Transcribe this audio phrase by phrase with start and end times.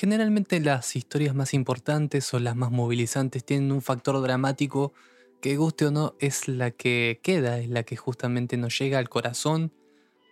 [0.00, 4.94] Generalmente las historias más importantes o las más movilizantes tienen un factor dramático
[5.42, 9.10] que guste o no es la que queda, es la que justamente nos llega al
[9.10, 9.74] corazón,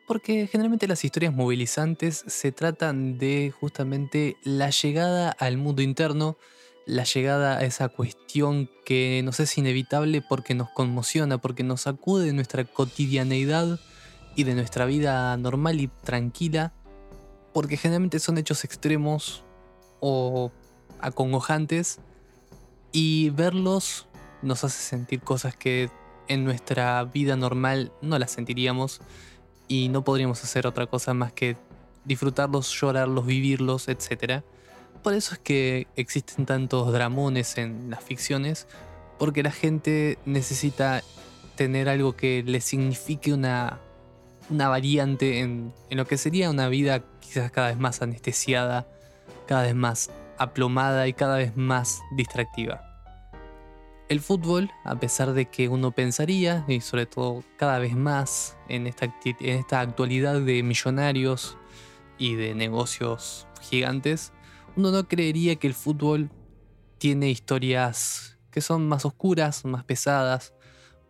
[0.07, 6.39] porque generalmente las historias movilizantes se tratan de justamente la llegada al mundo interno,
[6.87, 12.25] la llegada a esa cuestión que nos es inevitable porque nos conmociona, porque nos sacude
[12.25, 13.79] de nuestra cotidianeidad
[14.35, 16.73] y de nuestra vida normal y tranquila,
[17.53, 19.45] porque generalmente son hechos extremos
[20.01, 20.51] o
[21.01, 21.99] acongojantes
[22.93, 24.07] y verlos
[24.43, 25.91] nos hace sentir cosas que
[26.29, 29.01] en nuestra vida normal no las sentiríamos
[29.67, 31.57] y no podríamos hacer otra cosa más que
[32.05, 34.43] disfrutarlos, llorarlos, vivirlos, etc.
[35.03, 38.67] Por eso es que existen tantos dramones en las ficciones,
[39.19, 41.03] porque la gente necesita
[41.57, 43.81] tener algo que le signifique una,
[44.49, 48.87] una variante en, en lo que sería una vida quizás cada vez más anestesiada,
[49.49, 52.85] cada vez más aplomada y cada vez más distractiva.
[54.09, 58.87] El fútbol, a pesar de que uno pensaría, y sobre todo cada vez más en
[58.87, 61.59] esta, en esta actualidad de millonarios
[62.19, 64.33] y de negocios gigantes,
[64.77, 66.31] uno no creería que el fútbol
[66.99, 70.55] tiene historias que son más oscuras, más pesadas,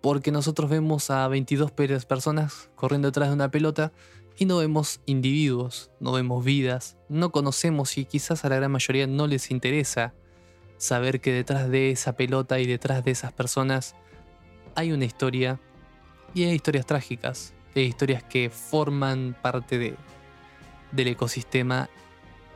[0.00, 3.92] porque nosotros vemos a 22 personas corriendo detrás de una pelota
[4.39, 9.08] y no vemos individuos, no vemos vidas, no conocemos y quizás a la gran mayoría
[9.08, 10.14] no les interesa
[10.77, 13.97] saber que detrás de esa pelota y detrás de esas personas
[14.77, 15.61] hay una historia
[16.34, 19.97] y hay historias trágicas, hay historias que forman parte de,
[20.92, 21.91] del ecosistema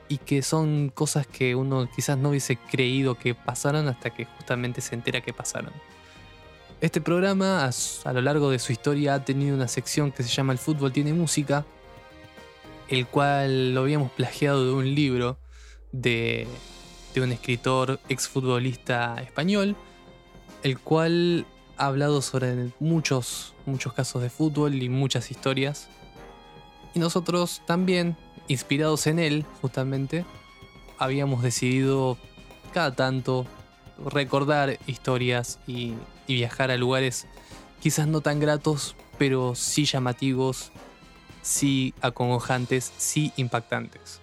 [0.08, 4.80] y que son cosas que uno quizás no hubiese creído que pasaran hasta que justamente
[4.80, 5.72] se entera que pasaron.
[6.83, 7.64] Este programa
[8.05, 10.92] a, lo largo de su historia ha tenido una sección que se llama El fútbol
[10.92, 11.64] tiene música,
[12.89, 15.39] el cual lo habíamos plagiado de un libro
[15.92, 16.47] de
[17.14, 19.77] de un escritor exfutbolista español,
[20.62, 21.46] el cual
[21.77, 25.89] ha hablado sobre muchos, muchos casos de fútbol y muchas historias.
[26.95, 28.17] Y nosotros también,
[28.48, 30.24] inspirados en él, justamente,
[30.98, 32.18] habíamos decidido
[32.73, 33.46] cada tanto
[33.98, 35.95] recordar historias y,
[36.27, 37.27] y viajar a lugares
[37.83, 40.70] quizás no tan gratos, pero sí llamativos,
[41.42, 44.20] sí acongojantes, sí impactantes.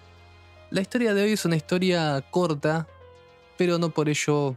[0.70, 2.86] La historia de hoy es una historia corta,
[3.58, 4.56] pero no por ello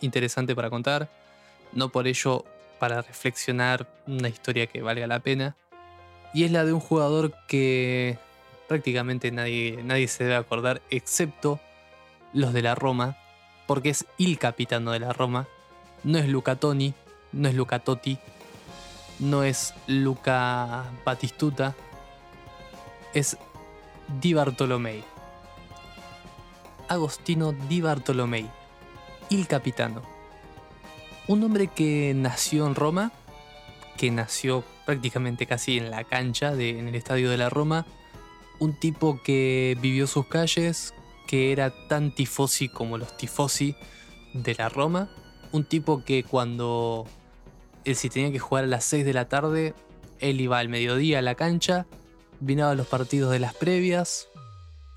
[0.00, 1.08] interesante para contar,
[1.72, 2.44] no por ello
[2.78, 5.54] para reflexionar una historia que valga la pena.
[6.34, 8.18] Y es la de un jugador que
[8.66, 11.60] prácticamente nadie, nadie se debe acordar, excepto
[12.32, 13.16] los de la Roma,
[13.66, 15.46] porque es el capitano de la Roma.
[16.04, 16.94] No es Luca Toni,
[17.32, 18.18] no es Luca Totti,
[19.18, 21.74] no es Luca Batistuta,
[23.14, 23.36] es
[24.20, 25.04] Di Bartolomei.
[26.88, 28.48] Agostino di Bartolomei,
[29.28, 30.02] il capitano.
[31.26, 33.12] Un hombre que nació en Roma,
[33.98, 37.84] que nació prácticamente casi en la cancha, de, en el estadio de la Roma,
[38.58, 40.94] un tipo que vivió sus calles,
[41.26, 43.76] que era tan tifosi como los tifosi
[44.32, 45.10] de la Roma,
[45.52, 47.06] un tipo que cuando
[47.84, 49.74] él si tenía que jugar a las 6 de la tarde,
[50.20, 51.86] él iba al mediodía a la cancha,
[52.40, 54.28] vinaba a los partidos de las previas,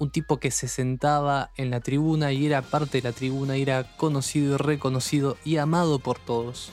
[0.01, 3.83] un tipo que se sentaba en la tribuna y era parte de la tribuna era
[3.97, 6.71] conocido y reconocido y amado por todos.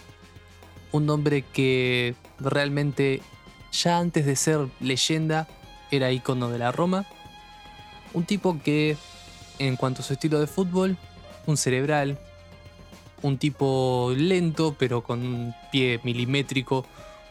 [0.92, 3.20] Un hombre que realmente
[3.70, 5.46] ya antes de ser leyenda
[5.90, 7.04] era icono de la Roma.
[8.14, 8.96] Un tipo que
[9.58, 10.96] en cuanto a su estilo de fútbol,
[11.44, 12.18] un cerebral,
[13.22, 16.84] un tipo lento pero con un pie milimétrico,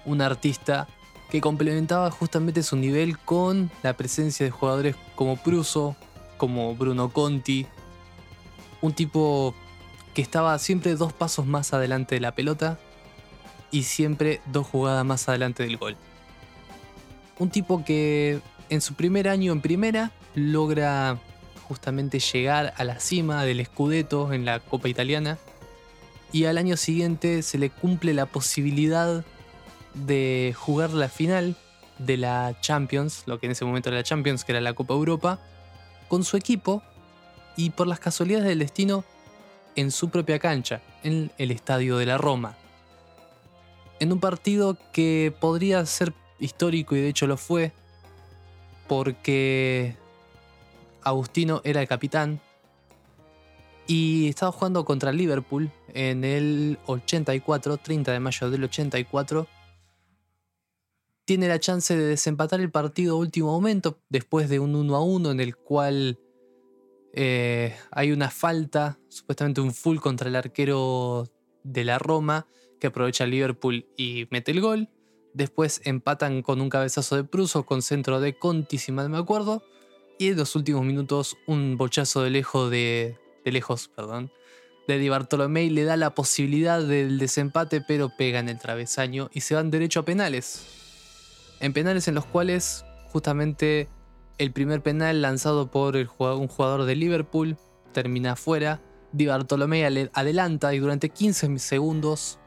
[0.06, 0.88] un artista
[1.30, 5.96] que complementaba justamente su nivel con la presencia de jugadores como Pruso,
[6.38, 7.68] como Bruno Conti,
[8.82, 9.54] un tipo
[10.14, 12.80] que estaba siempre dos pasos más adelante de la pelota
[13.72, 15.98] y siempre dos jugadas más adelante del gol.
[17.40, 21.18] Un tipo que en su primer año en primera logra
[21.68, 25.38] justamente llegar a la cima del Scudetto en la Copa Italiana
[26.32, 29.24] y al año siguiente se le cumple la posibilidad
[29.94, 31.56] de jugar la final
[32.00, 34.94] de la Champions, lo que en ese momento era la Champions, que era la Copa
[34.94, 35.40] Europa,
[36.08, 36.84] con su equipo
[37.56, 39.04] y por las casualidades del destino
[39.76, 42.56] en su propia cancha, en el estadio de la Roma.
[44.00, 47.72] En un partido que podría ser histórico y de hecho lo fue,
[48.88, 49.96] porque
[51.04, 52.40] Agustino era el capitán
[53.88, 59.48] y estaba jugando contra Liverpool en el 84, 30 de mayo del 84
[61.26, 65.04] tiene la chance de desempatar el partido a último momento, después de un 1 a
[65.04, 66.20] 1 en el cual
[67.20, 71.26] Eh, hay una falta, supuestamente un full contra el arquero
[71.64, 72.46] de la Roma,
[72.80, 74.90] que aprovecha Liverpool y mete el gol.
[75.34, 79.64] Después empatan con un cabezazo de Pruso con centro de Conti, si mal me acuerdo.
[80.20, 83.18] Y en los últimos minutos, un bochazo de lejos de,
[83.52, 84.32] lejos, perdón,
[84.88, 89.42] de Di Bartolomei le da la posibilidad del desempate, pero pega en el travesaño y
[89.42, 90.66] se van derecho a penales.
[91.60, 93.90] En penales en los cuales justamente
[94.38, 97.58] el primer penal lanzado por un jugador de Liverpool
[97.92, 98.82] termina afuera.
[99.12, 99.84] Di Bartolomei
[100.14, 102.40] adelanta y durante 15 segundos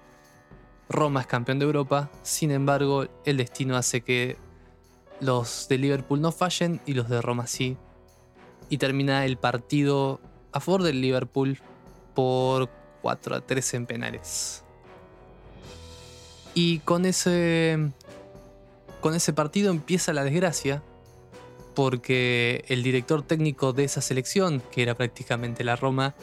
[0.89, 2.11] Roma es campeón de Europa.
[2.23, 4.37] Sin embargo, el destino hace que
[5.21, 7.77] los de Liverpool no fallen y los de Roma sí.
[8.69, 10.21] Y termina el partido
[10.53, 11.59] a favor del Liverpool
[12.15, 12.69] por
[13.03, 14.65] 4 a 3 en penales.
[16.55, 17.93] Y con ese,
[19.01, 20.83] con ese partido empieza la desgracia,
[21.75, 26.15] porque el director técnico de esa selección, que era prácticamente la Roma,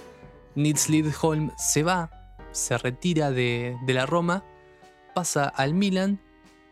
[0.55, 2.11] Nils Lidholm, se va,
[2.51, 4.43] se retira de, de la Roma,
[5.15, 6.19] pasa al Milan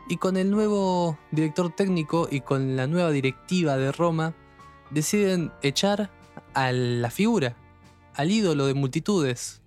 [0.10, 4.36] y con el nuevo director técnico y con la nueva directiva de Roma,
[4.92, 6.12] deciden echar
[6.56, 7.56] a la figura,
[8.16, 9.62] al ídolo de multitudes,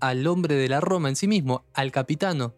[0.00, 2.54] al hombre de la Roma en sí mismo, al capitano.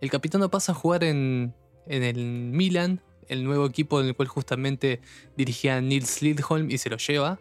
[0.00, 1.54] El capitano pasa a jugar en,
[1.86, 5.00] el Milan, el nuevo equipo en el cual justamente
[5.36, 7.38] dirigía Nils Lidholm y se lo lleva.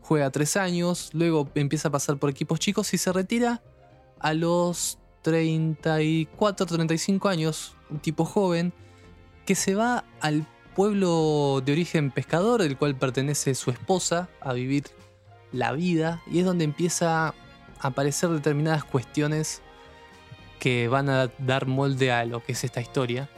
[0.00, 3.62] Juega tres años, luego empieza a pasar por equipos chicos y se retira
[4.20, 8.72] a los 34, 35 años, un tipo joven,
[9.44, 10.46] que se va al
[10.78, 14.84] pueblo de origen pescador, del cual pertenece su esposa, a vivir
[15.50, 17.34] la vida y es donde empieza a
[17.80, 19.60] aparecer determinadas cuestiones
[20.60, 23.28] que van a dar molde a lo que es esta historia.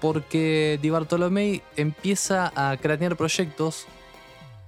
[0.00, 3.84] Porque Di Bartolomei empieza a cranear proyectos,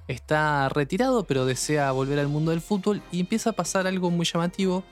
[0.06, 4.26] está retirado pero desea volver al mundo del fútbol y empieza a pasar algo muy
[4.26, 4.84] llamativo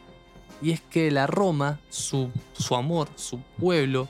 [0.63, 4.09] y es que la Roma, su, su amor, su pueblo,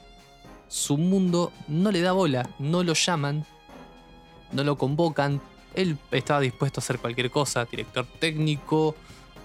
[0.69, 3.45] su mundo no le da bola, no lo llaman,
[4.53, 5.41] no lo convocan,
[5.75, 8.95] él estaba dispuesto a hacer cualquier cosa, director técnico,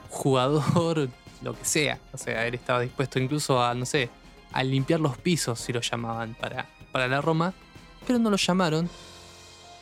[0.10, 1.10] jugador,
[1.42, 2.00] lo que sea.
[2.14, 4.10] O sea, él estaba dispuesto incluso a, no sé,
[4.52, 7.54] a limpiar los pisos si lo llamaban para, para la Roma,
[8.08, 8.90] pero no lo llamaron.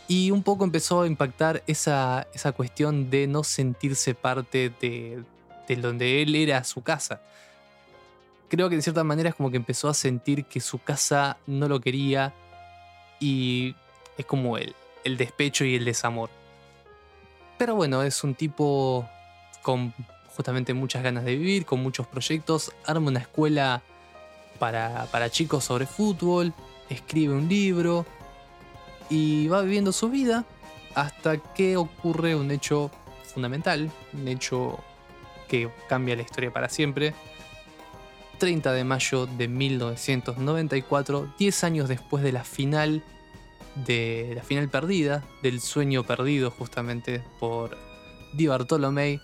[0.07, 5.23] Y un poco empezó a impactar esa, esa cuestión de no sentirse parte de,
[5.67, 7.21] de donde él era su casa.
[8.49, 11.67] Creo que de cierta manera es como que empezó a sentir que su casa no
[11.67, 12.33] lo quería
[13.19, 13.75] y
[14.17, 16.29] es como él, el despecho y el desamor.
[17.57, 19.07] Pero bueno, es un tipo
[19.61, 19.93] con
[20.35, 23.81] justamente muchas ganas de vivir, con muchos proyectos, arma una escuela
[24.57, 26.53] para, para chicos sobre fútbol,
[26.89, 28.05] escribe un libro
[29.09, 30.45] y va viviendo su vida
[30.95, 32.89] hasta que ocurre un hecho
[33.23, 34.79] fundamental, un hecho
[35.47, 37.13] que cambia la historia para siempre.
[38.39, 43.03] 30 de mayo de 1994, 10 años después de la final
[43.85, 47.77] de la final perdida, del sueño perdido justamente por
[48.33, 49.21] Di Bartolomei,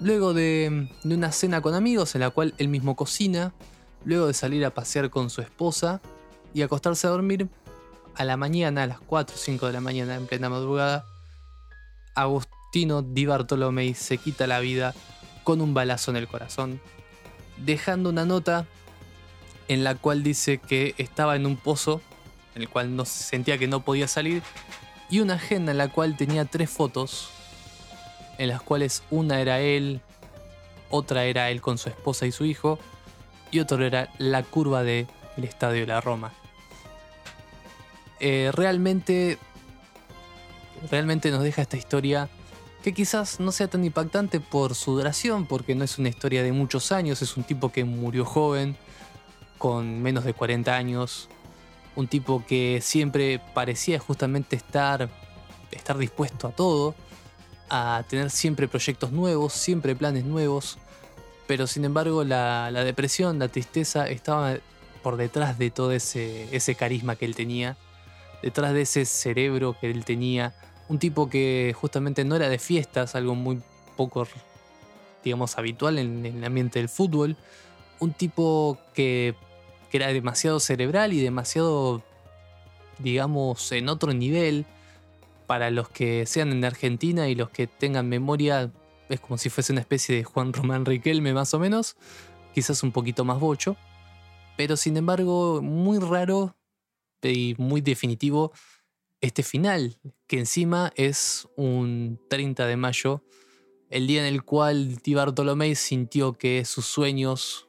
[0.00, 3.54] luego de, una cena con amigos en la cual él mismo cocina,
[4.04, 6.00] luego de salir a pasear con su esposa
[6.54, 7.48] y acostarse a dormir,
[8.14, 11.04] a la mañana, a las 4 o 5 de la mañana en plena madrugada,
[12.14, 14.94] Agustino Di Bartolomei se quita la vida
[15.44, 16.80] con un balazo en el corazón,
[17.56, 18.66] dejando una nota
[19.68, 22.00] en la cual dice que estaba en un pozo
[22.56, 24.42] en el cual no sentía que no podía salir,
[25.10, 27.28] y una agenda en la cual tenía tres fotos,
[28.38, 30.00] en las cuales una era él,
[30.90, 32.78] otra era él con su esposa y su hijo,
[33.50, 36.32] y otra era la curva del Estadio de la Roma.
[38.20, 39.38] Eh, realmente,
[40.90, 42.30] realmente nos deja esta historia
[42.86, 46.52] que quizás no sea tan impactante por su duración, porque no es una historia de
[46.52, 48.76] muchos años, es un tipo que murió joven,
[49.58, 51.28] con menos de 40 años,
[51.96, 55.10] un tipo que siempre parecía justamente estar,
[55.72, 56.94] estar dispuesto a todo,
[57.68, 60.78] a tener siempre proyectos nuevos, siempre planes nuevos,
[61.48, 64.58] pero sin embargo la, depresión, la tristeza estaba
[65.02, 67.76] por detrás de todo ese, ese carisma que él tenía,
[68.44, 70.54] detrás de ese cerebro que él tenía,
[70.88, 73.60] un tipo que justamente no era de fiestas, algo muy
[73.96, 74.26] poco,
[75.24, 77.36] digamos, habitual en el ambiente del fútbol,
[77.98, 79.34] un tipo que
[79.90, 82.02] que era demasiado cerebral y demasiado,
[82.98, 84.66] digamos, en otro nivel.
[85.46, 88.72] Para los que sean en Argentina y los que tengan memoria,
[89.08, 91.94] es como si fuese una especie de Juan Román Riquelme más o menos,
[92.52, 93.76] quizás un poquito más bocho,
[94.56, 96.56] pero sin embargo muy raro
[97.22, 98.52] y muy definitivo
[99.20, 103.22] este final, que encima es un 30 de mayo,
[103.90, 107.68] el día en el cual Di Bartolomé sintió que sus sueños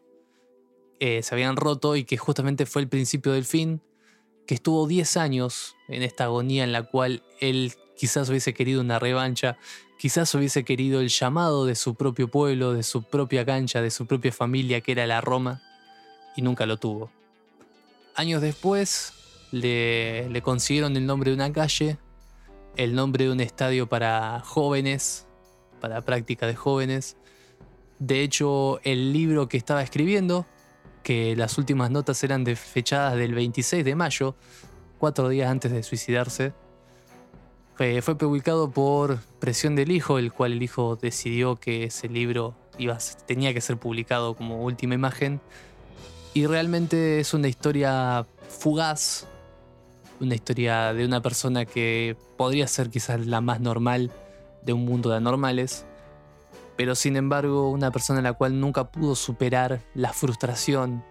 [0.99, 3.81] eh, se habían roto y que justamente fue el principio del fin,
[4.47, 8.97] que estuvo 10 años en esta agonía en la cual él quizás hubiese querido una
[8.99, 9.57] revancha,
[9.99, 14.05] quizás hubiese querido el llamado de su propio pueblo, de su propia cancha, de su
[14.05, 15.61] propia familia, que era la Roma,
[16.35, 17.11] y nunca lo tuvo.
[18.15, 19.13] Años después
[19.51, 21.97] le, le consiguieron el nombre de una calle,
[22.75, 25.27] el nombre de un estadio para jóvenes,
[25.79, 27.17] para práctica de jóvenes.
[27.99, 30.45] De hecho, el libro que estaba escribiendo,
[31.03, 34.35] que las últimas notas eran de fechadas del 26 de mayo,
[34.99, 36.53] cuatro días antes de suicidarse,
[37.77, 42.97] fue, publicado por presión del hijo, el cual el hijo decidió que ese libro iba,
[43.27, 45.39] tenía que ser publicado como última imagen.
[46.33, 49.27] Y realmente es una historia fugaz,
[50.19, 54.11] una historia de una persona que podría ser quizás la más normal
[54.63, 55.85] de un mundo de anormales,
[56.75, 61.03] pero sin embargo una persona a la cual nunca pudo superar la frustración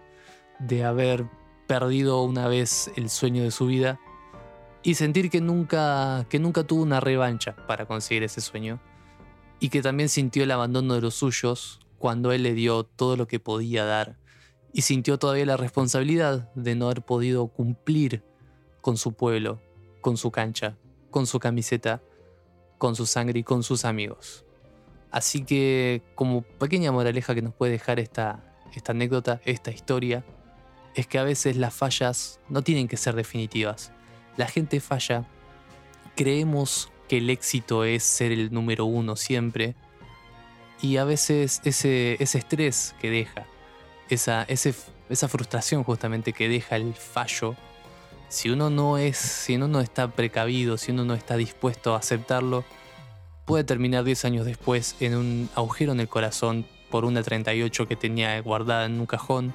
[0.58, 1.26] de haber
[1.66, 3.98] perdido una vez el sueño de su vida
[4.82, 8.80] y sentir que nunca, que nunca tuvo una revancha para conseguir ese sueño
[9.58, 13.26] y que también sintió el abandono de los suyos cuando él le dio todo lo
[13.26, 14.16] que podía dar
[14.72, 18.22] y sintió todavía la responsabilidad de no haber podido cumplir
[18.86, 19.60] con su pueblo,
[20.00, 20.76] con su cancha,
[21.10, 22.04] con su camiseta,
[22.78, 24.44] con su sangre y con sus amigos.
[25.10, 28.44] Así que como pequeña moraleja que nos puede dejar esta,
[28.76, 30.24] esta anécdota, esta historia,
[30.94, 33.90] es que a veces las fallas no tienen que ser definitivas.
[34.36, 35.26] La gente falla,
[36.14, 39.74] creemos que el éxito es ser el número uno siempre,
[40.80, 43.48] y a veces ese, ese estrés que deja,
[44.10, 47.56] esa, esa frustración justamente que deja el fallo,
[48.28, 51.98] si uno no es, si uno no está precavido, si uno no está dispuesto a
[51.98, 52.64] aceptarlo,
[53.44, 57.96] puede terminar 10 años después en un agujero en el corazón por una 38 que
[57.96, 59.54] tenía guardada en un cajón,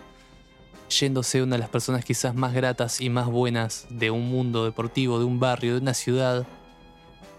[0.90, 5.20] yéndose una de las personas quizás más gratas y más buenas de un mundo deportivo,
[5.20, 6.46] de un barrio, de una ciudad,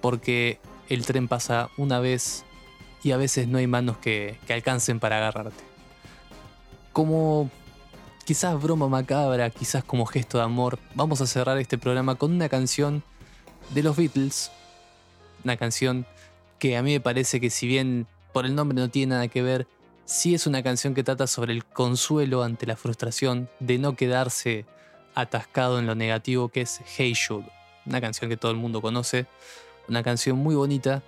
[0.01, 2.45] porque el tren pasa una vez
[3.03, 5.65] y a veces no hay manos que, alcancen para agarrarte.
[6.93, 7.51] Como
[8.23, 12.49] quizás broma macabra, quizás como gesto de amor, vamos a cerrar este programa con una
[12.49, 13.03] canción
[13.71, 14.51] de los Beatles.
[15.45, 16.07] Una canción
[16.59, 19.43] que a mí me parece que si bien por el nombre no tiene nada que
[19.43, 19.67] ver,
[20.05, 24.65] sí es una canción que trata sobre el consuelo ante la frustración de no quedarse
[25.15, 27.51] atascado en lo negativo que es Hey Jude.
[27.87, 29.27] Una canción que todo el mundo conoce,
[29.89, 31.03] una canción muy bonita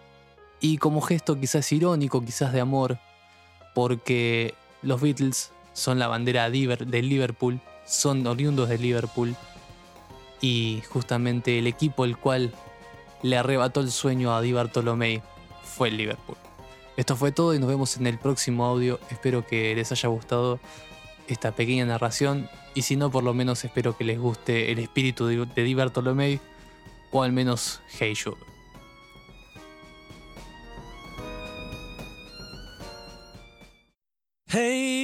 [0.61, 2.99] y como gesto quizás irónico, quizás de amor,
[3.75, 9.37] porque los Beatles son la bandera de Liverpool, son oriundos de Liverpool
[10.41, 12.53] y justamente el equipo el cual
[13.23, 15.23] le arrebató el sueño a Di Bartolomei
[15.63, 16.37] fue el Liverpool.
[16.97, 19.01] Esto fue todo y nos vemos en el próximo audio.
[19.11, 20.61] Espero que les haya gustado
[21.27, 25.27] esta pequeña narración y si no, por lo menos espero que les guste el espíritu
[25.27, 26.41] de Di Bartolomei
[27.11, 28.37] o al menos Hey Jude.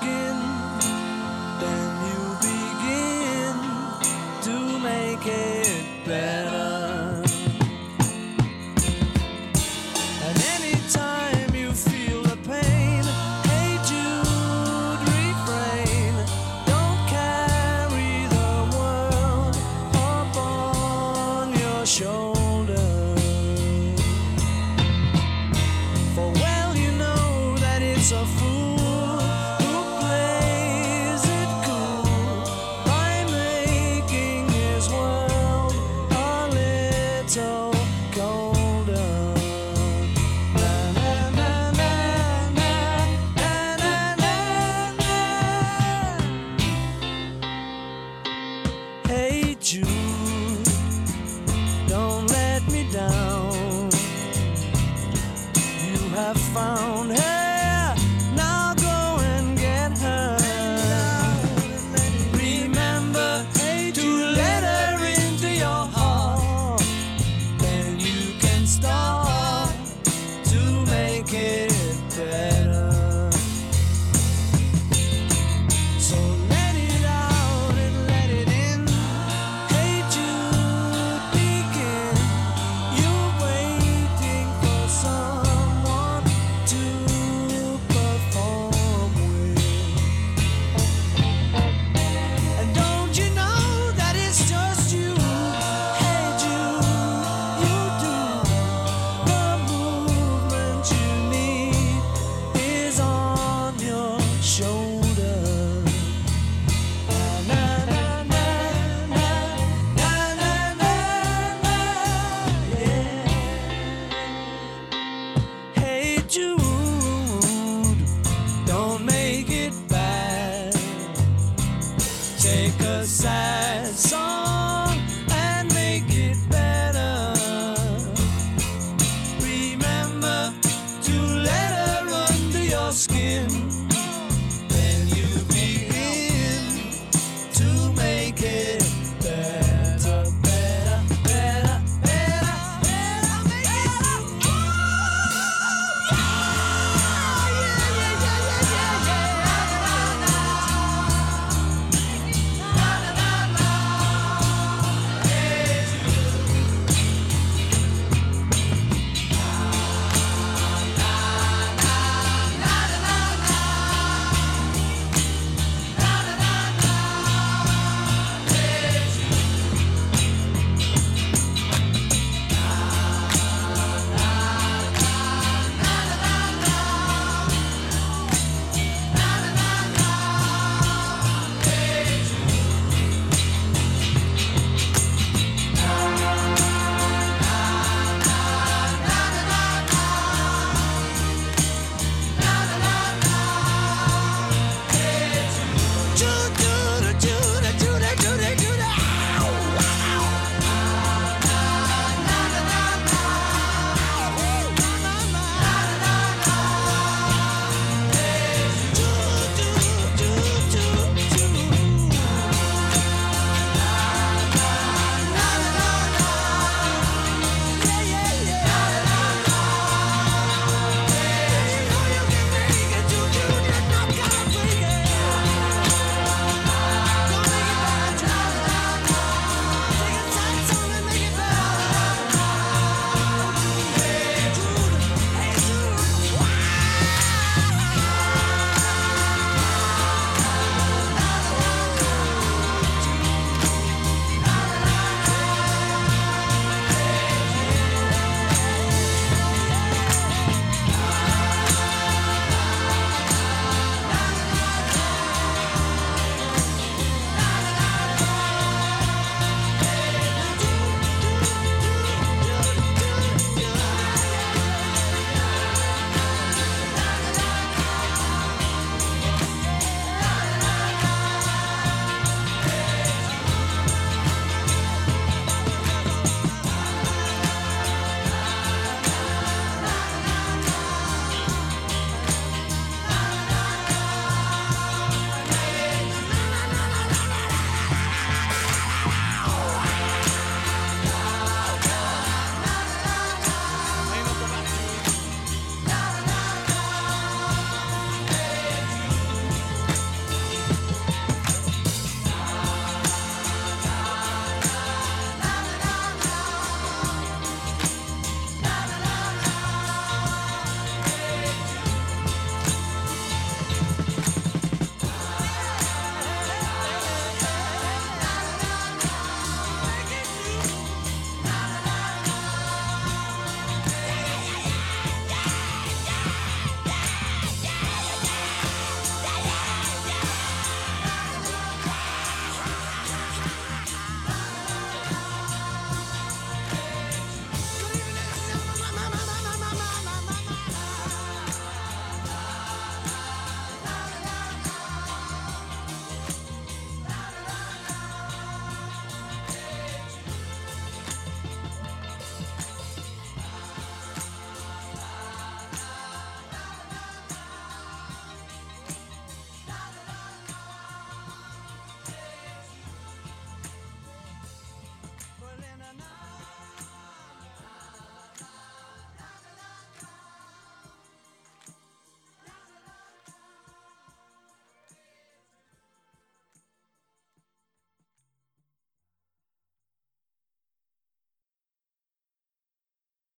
[0.00, 0.29] skin.